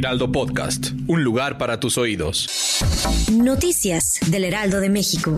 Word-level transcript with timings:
Heraldo 0.00 0.32
Podcast, 0.32 0.92
un 1.08 1.22
lugar 1.24 1.58
para 1.58 1.78
tus 1.78 1.98
oídos. 1.98 2.48
Noticias 3.30 4.18
del 4.28 4.44
Heraldo 4.44 4.80
de 4.80 4.88
México. 4.88 5.36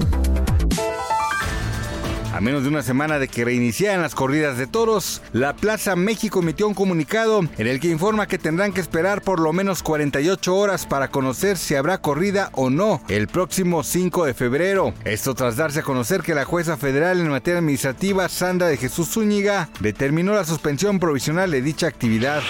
A 2.33 2.41
menos 2.41 2.63
de 2.63 2.69
una 2.69 2.83
semana 2.83 3.19
de 3.19 3.27
que 3.27 3.45
reiniciaran 3.45 4.03
las 4.03 4.15
corridas 4.15 4.59
de 4.59 4.69
toros, 4.69 5.21
la 5.33 5.57
Plaza 5.57 5.97
México 5.97 6.39
emitió 6.39 6.69
un 6.69 6.75
comunicado 6.75 7.41
en 7.59 7.67
el 7.67 7.81
que 7.81 7.89
informa 7.89 8.29
que 8.29 8.39
tendrán 8.39 8.73
que 8.73 8.81
esperar 8.81 9.23
por 9.23 9.41
lo 9.41 9.53
menos 9.53 9.83
48 9.83 10.55
horas 10.55 10.87
para 10.87 11.09
conocer 11.09 11.59
si 11.59 11.75
habrá 11.75 11.99
corrida 11.99 12.51
o 12.53 12.71
no 12.71 13.03
el 13.09 13.27
próximo 13.27 13.83
5 13.83 14.27
de 14.27 14.35
febrero. 14.35 14.95
Esto 15.05 15.35
tras 15.35 15.57
darse 15.57 15.81
a 15.81 15.83
conocer 15.83 16.23
que 16.23 16.37
la 16.37 16.45
jueza 16.45 16.77
federal 16.77 17.19
en 17.19 17.31
materia 17.31 17.59
administrativa, 17.59 18.29
Sandra 18.29 18.69
de 18.69 18.77
Jesús 18.77 19.09
Zúñiga, 19.09 19.71
determinó 19.81 20.35
la 20.35 20.45
suspensión 20.45 21.01
provisional 21.01 21.51
de 21.51 21.63
dicha 21.63 21.89
actividad. 21.89 22.43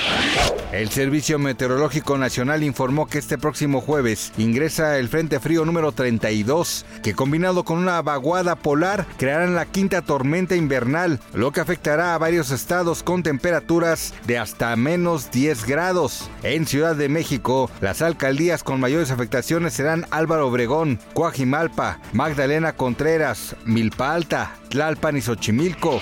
El 0.72 0.88
Servicio 0.88 1.38
Meteorológico 1.38 2.16
Nacional 2.16 2.62
informó 2.62 3.06
que 3.06 3.18
este 3.18 3.36
próximo 3.36 3.82
jueves 3.82 4.32
ingresa 4.38 4.96
el 4.96 5.10
Frente 5.10 5.38
Frío 5.38 5.66
número 5.66 5.92
32, 5.92 6.86
que 7.02 7.12
combinado 7.12 7.62
con 7.62 7.76
una 7.76 8.00
vaguada 8.00 8.56
polar 8.56 9.06
crearán 9.18 9.54
la 9.54 9.66
quinta 9.66 10.00
tormenta 10.00 10.56
invernal, 10.56 11.20
lo 11.34 11.52
que 11.52 11.60
afectará 11.60 12.14
a 12.14 12.18
varios 12.18 12.50
estados 12.50 13.02
con 13.02 13.22
temperaturas 13.22 14.14
de 14.26 14.38
hasta 14.38 14.74
menos 14.76 15.30
10 15.30 15.66
grados. 15.66 16.30
En 16.42 16.66
Ciudad 16.66 16.96
de 16.96 17.10
México, 17.10 17.70
las 17.82 18.00
alcaldías 18.00 18.64
con 18.64 18.80
mayores 18.80 19.10
afectaciones 19.10 19.74
serán 19.74 20.06
Álvaro 20.10 20.48
Obregón, 20.48 20.98
Coajimalpa, 21.12 22.00
Magdalena 22.14 22.72
Contreras, 22.72 23.56
Milpa 23.66 24.14
Alta, 24.14 24.54
Tlalpan 24.72 25.18
y 25.18 25.20
Xochimilco. 25.20 26.00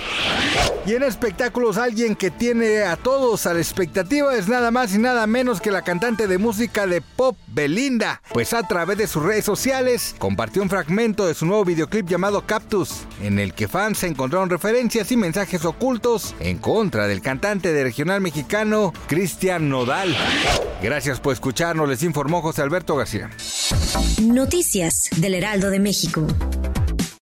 Y 0.85 0.93
en 0.93 1.03
espectáculos, 1.03 1.77
alguien 1.77 2.15
que 2.15 2.31
tiene 2.31 2.83
a 2.83 2.95
todos 2.95 3.45
a 3.45 3.53
la 3.53 3.59
expectativa 3.59 4.33
es 4.35 4.47
nada 4.47 4.71
más 4.71 4.95
y 4.95 4.97
nada 4.97 5.27
menos 5.27 5.61
que 5.61 5.71
la 5.71 5.83
cantante 5.83 6.25
de 6.25 6.37
música 6.37 6.87
de 6.87 7.01
pop 7.01 7.37
Belinda, 7.47 8.21
pues 8.33 8.53
a 8.53 8.63
través 8.63 8.97
de 8.97 9.07
sus 9.07 9.21
redes 9.21 9.45
sociales 9.45 10.15
compartió 10.17 10.63
un 10.63 10.69
fragmento 10.69 11.27
de 11.27 11.33
su 11.33 11.45
nuevo 11.45 11.65
videoclip 11.65 12.07
llamado 12.07 12.45
Cactus, 12.47 13.05
en 13.21 13.37
el 13.37 13.53
que 13.53 13.67
fans 13.67 14.03
encontraron 14.03 14.49
referencias 14.49 15.11
y 15.11 15.17
mensajes 15.17 15.65
ocultos 15.65 16.33
en 16.39 16.57
contra 16.57 17.07
del 17.07 17.21
cantante 17.21 17.73
de 17.73 17.83
regional 17.83 18.21
mexicano 18.21 18.93
Cristian 19.07 19.69
Nodal. 19.69 20.15
Gracias 20.81 21.19
por 21.19 21.33
escucharnos, 21.33 21.87
les 21.89 22.01
informó 22.03 22.41
José 22.41 22.61
Alberto 22.61 22.95
García. 22.95 23.29
Noticias 24.21 25.09
del 25.17 25.35
Heraldo 25.35 25.69
de 25.69 25.79
México. 25.79 26.25